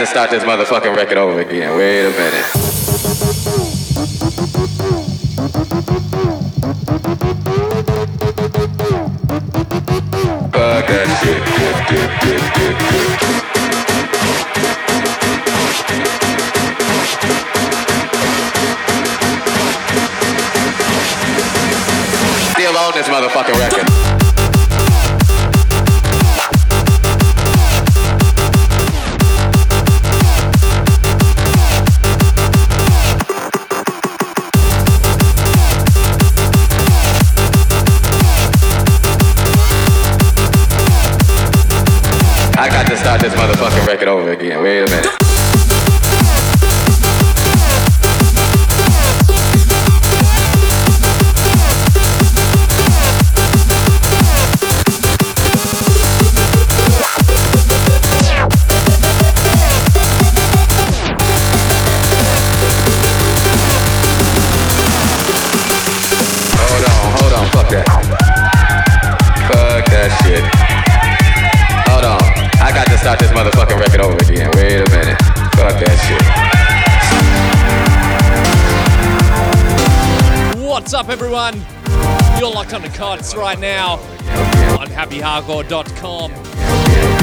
to 0.00 0.06
start 0.06 0.30
this 0.30 0.42
motherfucking 0.44 0.96
record 0.96 1.18
over 1.18 1.40
again. 1.40 1.76
Wait 1.76 2.06
a 2.06 2.10
minute. 2.10 2.59
Cards 82.90 83.36
right 83.36 83.58
now 83.58 83.94
on 84.78 84.88
happyhardcore.com. 84.88 87.19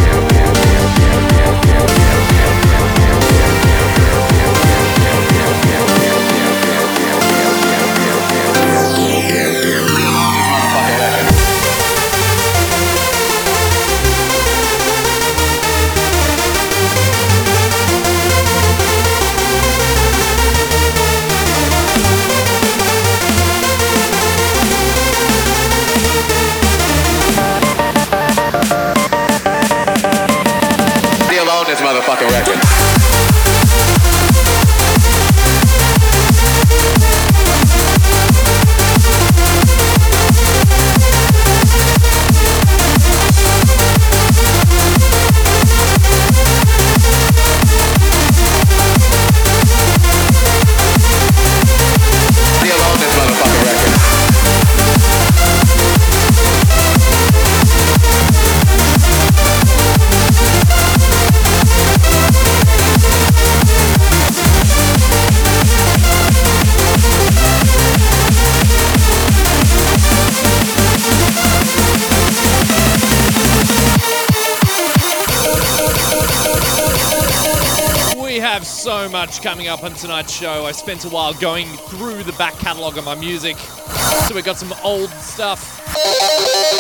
so 78.88 79.10
much 79.10 79.42
coming 79.42 79.68
up 79.68 79.84
on 79.84 79.92
tonight's 79.92 80.32
show. 80.32 80.66
I 80.66 80.72
spent 80.72 81.04
a 81.04 81.10
while 81.10 81.34
going 81.34 81.68
through 81.68 82.24
the 82.24 82.32
back 82.38 82.54
catalogue 82.54 82.98
of 82.98 83.04
my 83.04 83.16
music. 83.16 83.58
So 83.58 84.34
we 84.34 84.42
got 84.42 84.56
some 84.56 84.74
old 84.82 85.10
stuff 85.10 85.84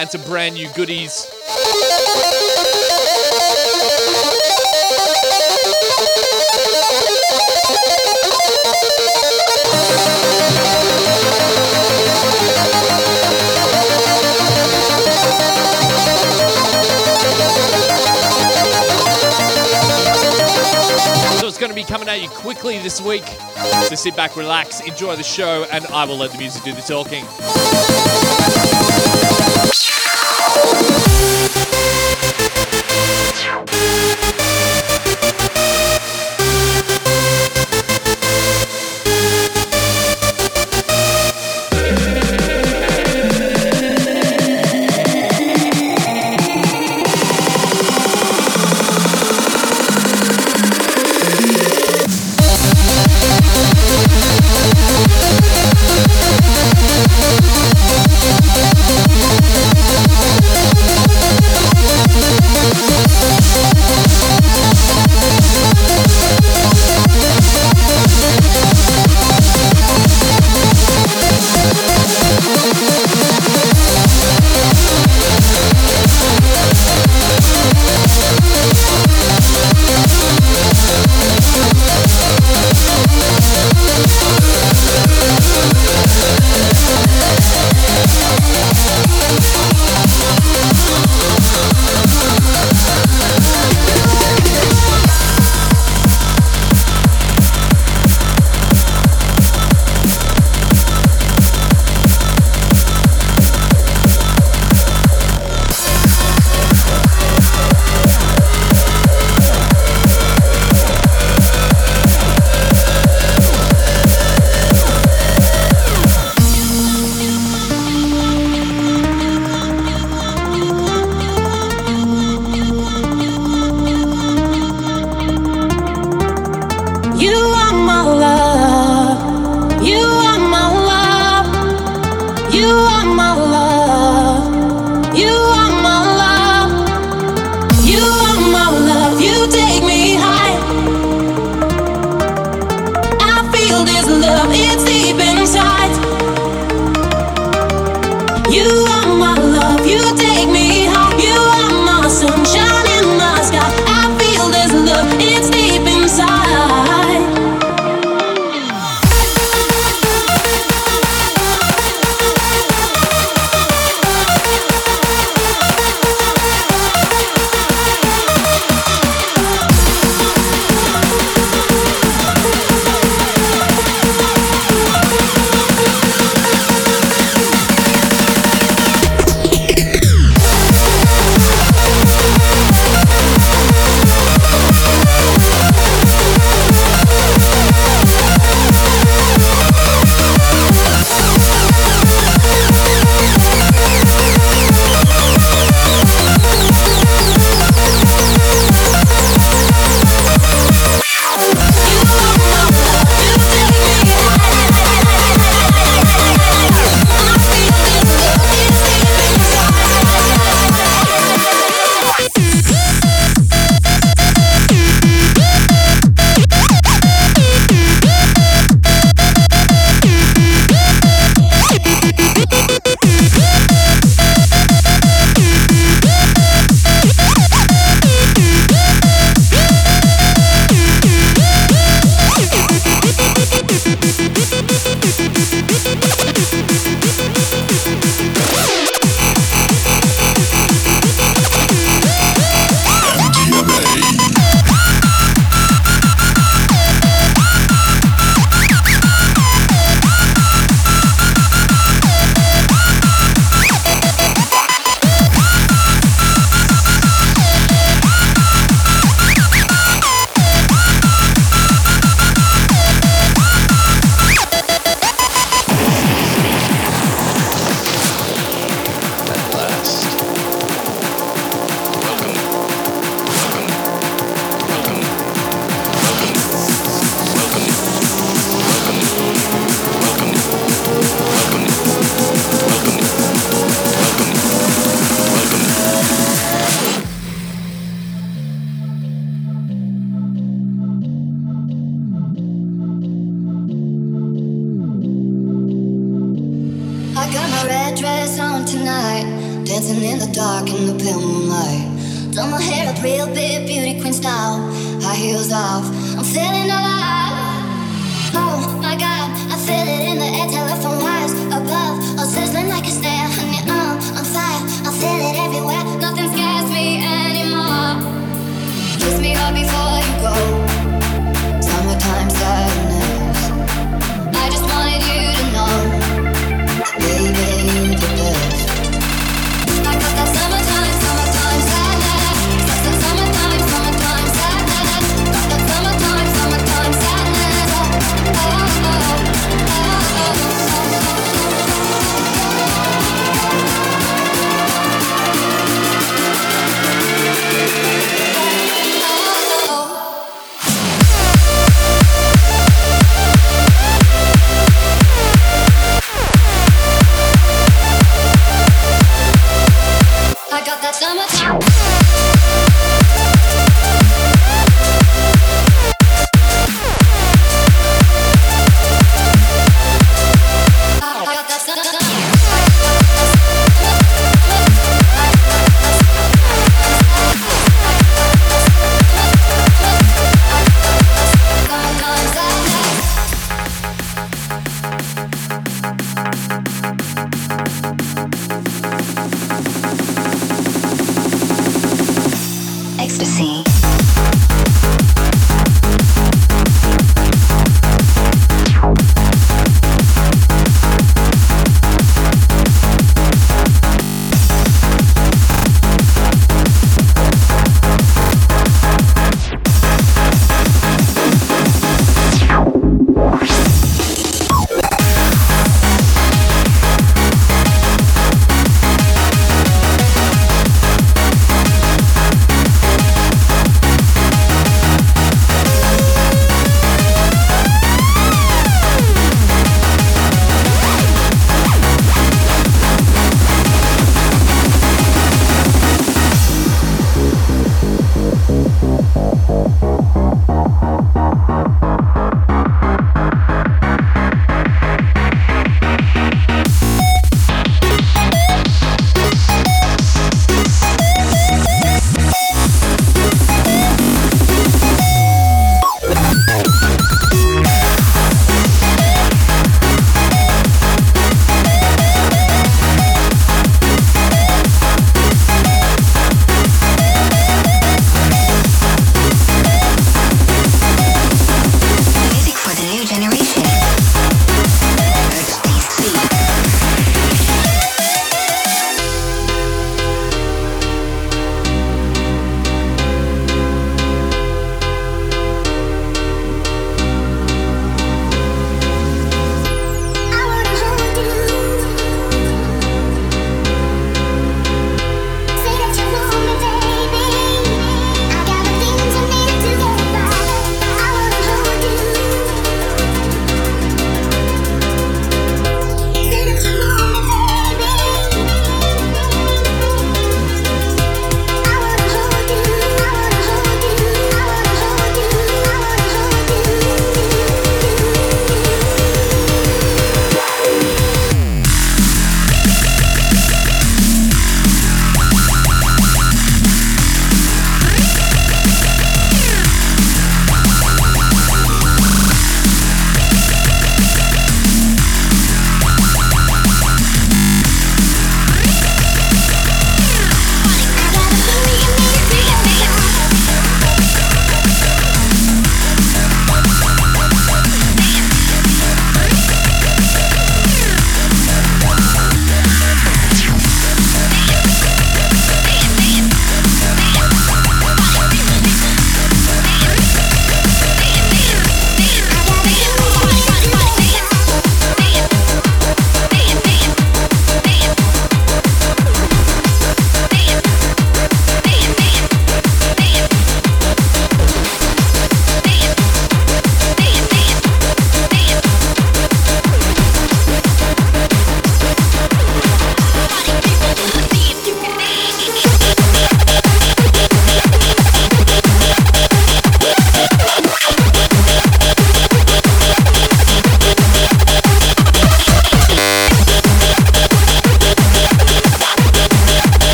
and 0.00 0.08
some 0.08 0.22
brand 0.22 0.54
new 0.54 0.68
goodies. 0.74 1.26
Coming 22.08 22.24
at 22.24 22.30
you 22.30 22.36
quickly 22.38 22.78
this 22.78 23.00
week. 23.00 23.26
So 23.88 23.94
sit 23.94 24.16
back, 24.16 24.36
relax, 24.36 24.80
enjoy 24.80 25.16
the 25.16 25.22
show, 25.22 25.66
and 25.70 25.84
I 25.86 26.04
will 26.04 26.16
let 26.16 26.30
the 26.30 26.38
music 26.38 26.62
do 26.62 26.72
the 26.72 26.80
talking. 26.80 27.24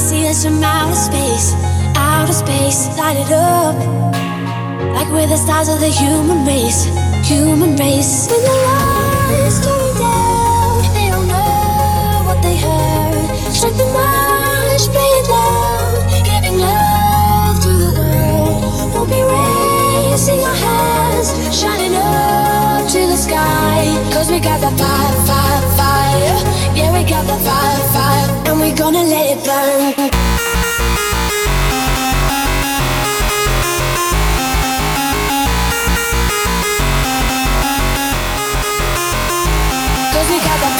See 0.00 0.26
us 0.26 0.44
from 0.44 0.62
outer 0.64 0.94
space, 0.94 1.52
outer 1.94 2.32
space, 2.32 2.88
light 2.96 3.16
it 3.16 3.30
up. 3.30 3.76
Like 4.96 5.08
we're 5.12 5.26
the 5.26 5.36
stars 5.36 5.68
of 5.68 5.78
the 5.78 5.92
human 6.02 6.46
race, 6.46 6.84
human 7.28 7.76
race. 7.76 8.28
When 8.30 8.42
the 8.48 8.56
lights 8.66 9.58
turn 9.64 9.92
down, 10.00 10.82
they 10.96 11.08
don't 11.12 11.28
know 11.28 12.24
what 12.26 12.40
they 12.42 12.56
heard. 12.56 13.54
Strike 13.54 13.76
the 13.76 13.88
march, 13.92 14.84
play 14.94 15.10
it 15.20 15.28
loud, 15.28 16.24
giving 16.30 16.58
love 16.58 17.60
to 17.64 17.72
the 17.82 17.90
world. 18.00 18.92
We'll 18.94 19.06
be 19.06 19.22
raising 19.22 20.40
our 20.40 20.58
hands, 20.66 21.28
shining 21.60 21.94
up 21.94 22.29
Cause 24.12 24.30
we 24.30 24.38
got 24.40 24.60
the 24.60 24.70
fire, 24.76 25.14
fire, 25.26 25.62
fire. 25.78 26.38
Yeah, 26.76 26.92
we 26.92 27.02
got 27.08 27.24
the 27.26 27.36
fire, 27.44 27.82
fire. 27.94 28.28
And 28.48 28.60
we're 28.60 28.76
gonna 28.76 29.02
let 29.02 29.26
it 29.34 29.44
burn. 29.44 30.10
Cause 40.12 40.28
we 40.28 40.38
got 40.38 40.58
the 40.60 40.79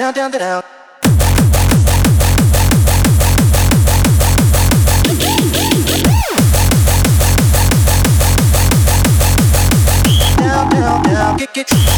down, 0.00 0.14
down, 0.14 0.30
down, 0.30 0.40
down. 0.40 0.62
Down, 11.12 11.36
get, 11.36 11.52
get. 11.52 11.89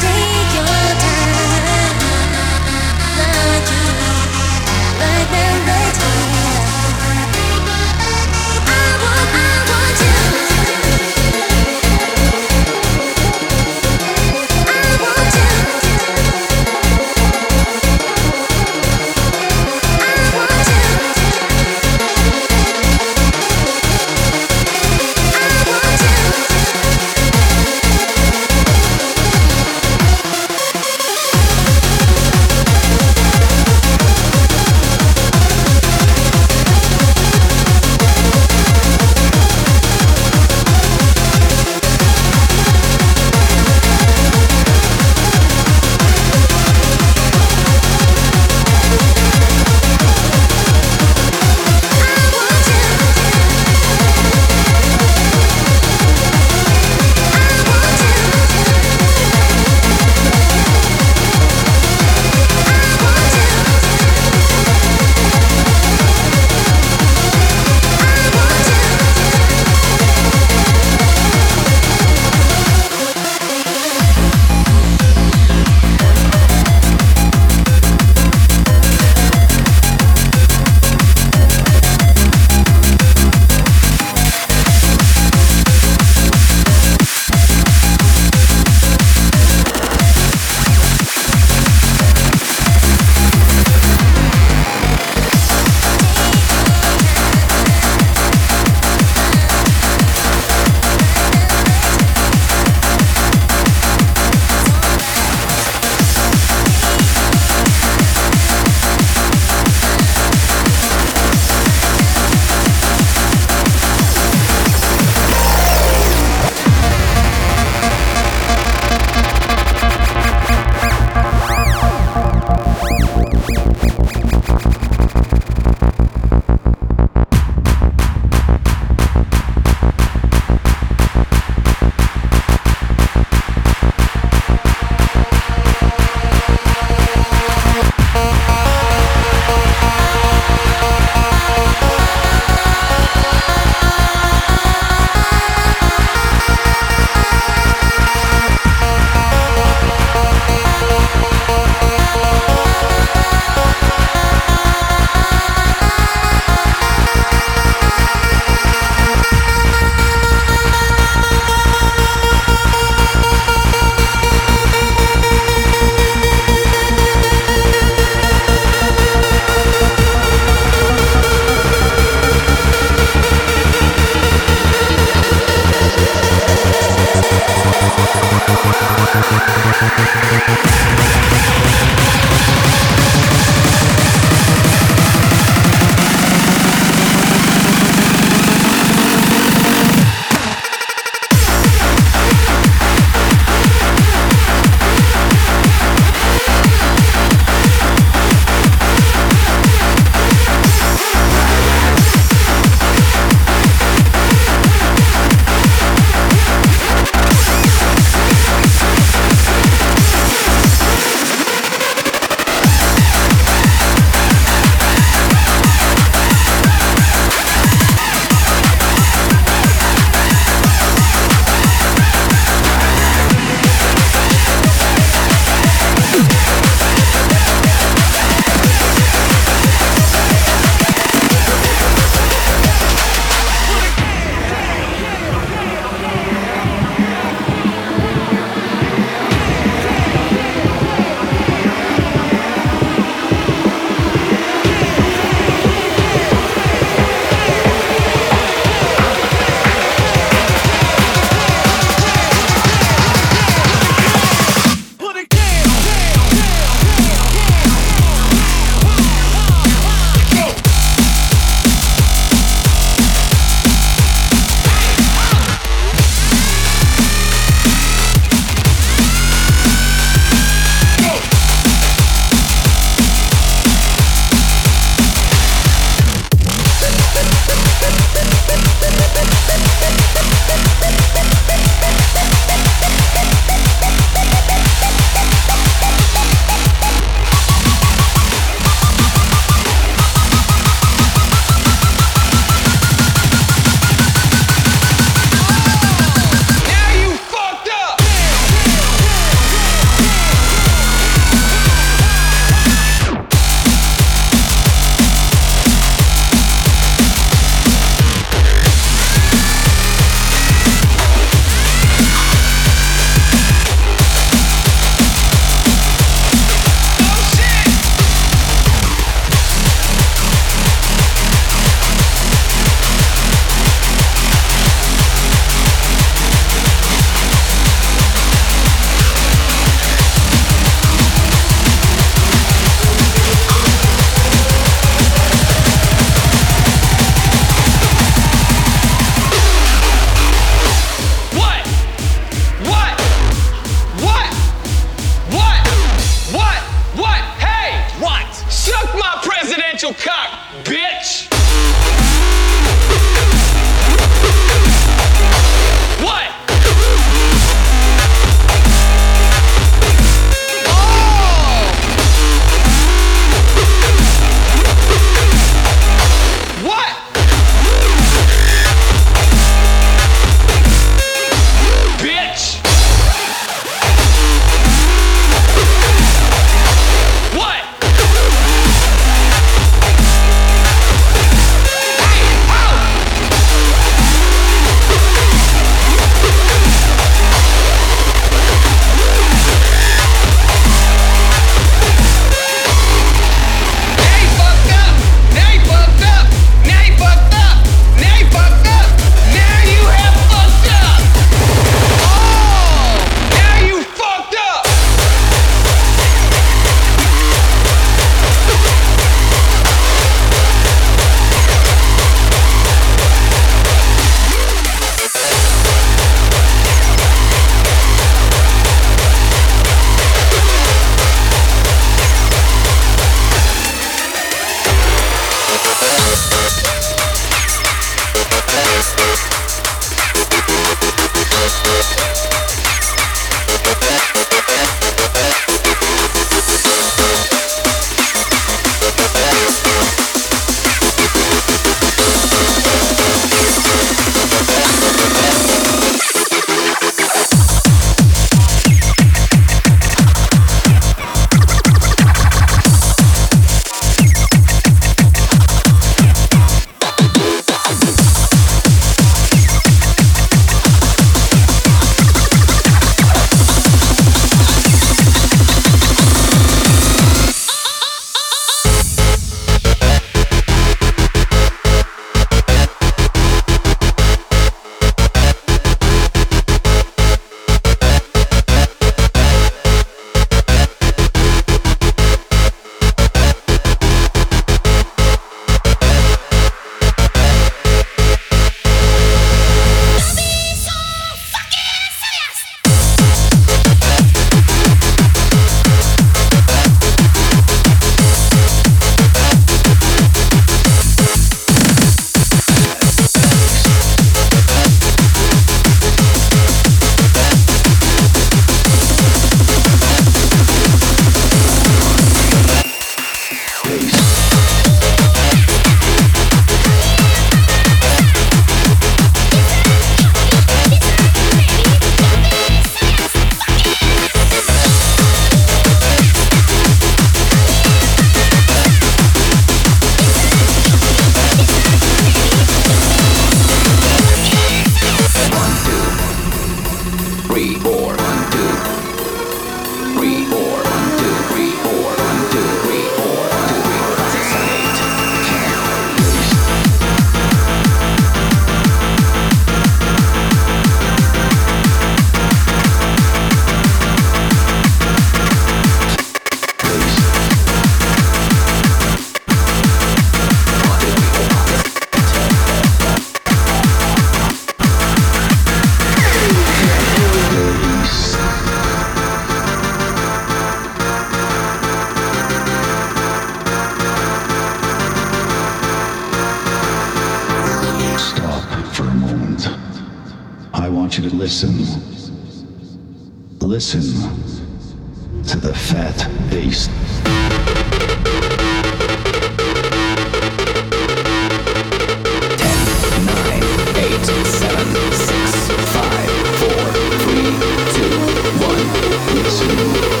Listen 599.61 599.91
to 599.91 600.00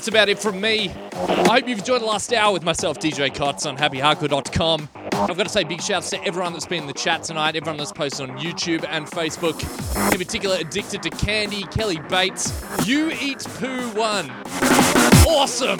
that's 0.00 0.08
about 0.08 0.30
it 0.30 0.38
from 0.38 0.58
me. 0.62 0.88
I 1.12 1.58
hope 1.58 1.68
you've 1.68 1.80
enjoyed 1.80 2.00
the 2.00 2.06
last 2.06 2.32
hour 2.32 2.54
with 2.54 2.62
myself, 2.62 2.98
DJ 2.98 3.34
Cots, 3.34 3.66
on 3.66 3.76
happyhardcore.com. 3.76 4.88
I've 4.94 5.36
got 5.36 5.42
to 5.42 5.50
say 5.50 5.62
big 5.62 5.82
shouts 5.82 6.08
to 6.08 6.24
everyone 6.24 6.54
that's 6.54 6.64
been 6.64 6.80
in 6.80 6.86
the 6.86 6.94
chat 6.94 7.22
tonight, 7.22 7.54
everyone 7.54 7.76
that's 7.76 7.92
posted 7.92 8.30
on 8.30 8.38
YouTube 8.38 8.86
and 8.88 9.04
Facebook. 9.04 9.60
In 10.10 10.18
particular, 10.18 10.56
Addicted 10.58 11.02
to 11.02 11.10
Candy, 11.10 11.64
Kelly 11.64 11.98
Bates, 12.08 12.50
You 12.86 13.10
Eat 13.10 13.44
Poo 13.58 13.90
One. 13.90 14.30
Awesome! 15.28 15.78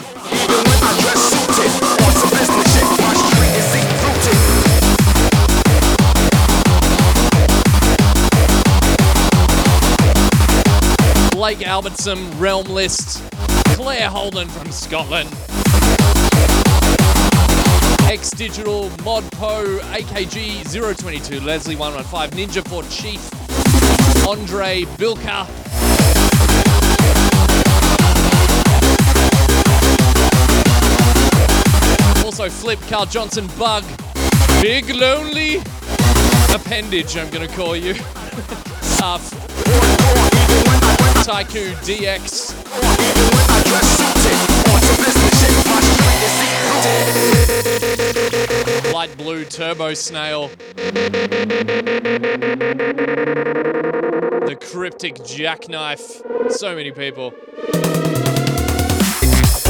Blake 11.41 11.67
Albertson, 11.67 12.39
Realm 12.39 12.67
List, 12.67 13.23
Claire 13.83 14.11
Holden 14.11 14.47
from 14.47 14.71
Scotland, 14.71 15.31
X 18.11 18.29
Digital, 18.29 18.91
Modpo, 18.99 19.79
AKG 19.95 20.71
022, 20.71 21.41
Leslie 21.41 21.77
115, 21.77 22.39
Ninja 22.39 22.63
for 22.69 22.83
Chief, 22.91 23.19
Andre 24.29 24.83
Bilka. 24.99 25.47
Also, 32.23 32.51
Flip, 32.51 32.79
Carl 32.83 33.07
Johnson, 33.07 33.47
Bug, 33.59 33.83
Big 34.61 34.91
Lonely 34.91 35.57
Appendage, 36.53 37.17
I'm 37.17 37.31
gonna 37.31 37.49
call 37.49 37.75
you. 37.75 37.95
uh, 39.03 40.30
Taiku 41.25 41.75
DX. 41.85 42.55
Light 48.93 49.17
Blue 49.19 49.45
Turbo 49.45 49.93
Snail. 49.95 50.49
The 54.47 54.57
Cryptic 54.73 55.23
Jackknife. 55.25 56.23
So 56.49 56.75
many 56.75 56.91
people. 56.91 57.35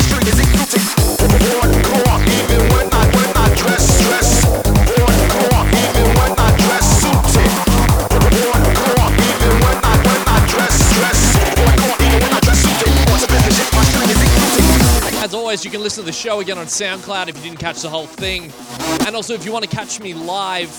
Street 0.02 0.28
is 0.28 0.38
deep-rooted 0.38 2.01
deep-rooted 15.62 15.66
As 15.66 15.66
always, 15.66 15.66
you 15.66 15.72
can 15.72 15.82
listen 15.84 16.04
to 16.04 16.06
the 16.06 16.12
show 16.12 16.40
again 16.40 16.58
on 16.58 16.66
SoundCloud 16.66 17.28
if 17.28 17.38
you 17.38 17.44
didn't 17.44 17.60
catch 17.60 17.82
the 17.82 17.90
whole 17.90 18.08
thing. 18.08 18.52
And 19.06 19.16
also, 19.16 19.34
if 19.34 19.46
you 19.46 19.52
want 19.52 19.64
to 19.64 19.70
catch 19.70 20.00
me 20.00 20.14
live, 20.14 20.72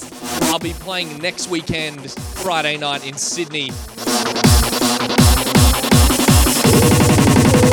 I'll 0.45 0.59
be 0.59 0.72
playing 0.72 1.18
next 1.18 1.49
weekend, 1.49 2.11
Friday 2.11 2.76
night 2.78 3.07
in 3.07 3.16
Sydney. 3.16 3.70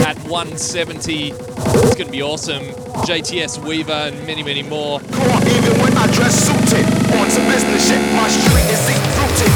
At 0.05 0.17
170. 0.27 1.31
It's 1.31 1.95
going 1.95 2.07
to 2.07 2.11
be 2.11 2.21
awesome. 2.21 2.63
JTS 3.05 3.65
Weaver 3.65 3.91
and 3.91 4.27
many, 4.27 4.43
many 4.43 4.63
more. 4.63 5.01
Even 5.01 5.79
when 5.81 5.97
I 5.97 6.07
dress 6.13 6.45
suited 6.45 6.85
On 7.15 7.29
some 7.29 7.45
business 7.45 7.87
shit 7.87 8.01
My 8.13 8.27
street 8.27 8.69
is 8.69 8.85
deep-rooted 8.87 9.51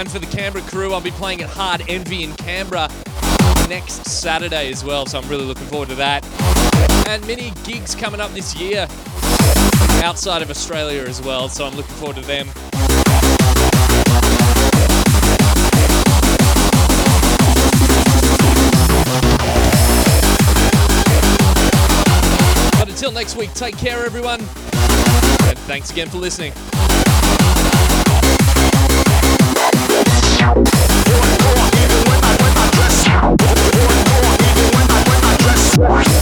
And 0.00 0.10
for 0.10 0.18
the 0.18 0.26
Canberra 0.26 0.64
crew, 0.64 0.94
I'll 0.94 1.00
be 1.00 1.10
playing 1.12 1.42
at 1.42 1.50
Hard 1.50 1.82
Envy 1.88 2.24
in 2.24 2.32
Canberra 2.34 2.88
next 3.68 4.06
Saturday 4.06 4.70
as 4.70 4.84
well, 4.84 5.06
so 5.06 5.18
I'm 5.18 5.28
really 5.28 5.44
looking 5.44 5.66
forward 5.66 5.88
to 5.90 5.94
that. 5.96 6.24
And 7.08 7.26
many 7.26 7.52
gigs 7.64 7.94
coming 7.94 8.20
up 8.20 8.30
this 8.32 8.54
year 8.56 8.86
outside 10.02 10.42
of 10.42 10.50
Australia 10.50 11.02
as 11.02 11.20
well, 11.22 11.48
so 11.48 11.66
I'm 11.66 11.74
looking 11.74 11.94
forward 11.94 12.16
to 12.16 12.22
them. 12.22 12.48
But 22.78 22.88
until 22.88 23.12
next 23.12 23.36
week, 23.36 23.52
take 23.54 23.76
care, 23.76 24.04
everyone. 24.04 24.40
And 24.40 25.58
thanks 25.66 25.90
again 25.90 26.08
for 26.08 26.18
listening. 26.18 26.52
Bye. 35.78 36.21